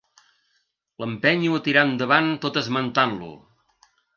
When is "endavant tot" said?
1.91-2.59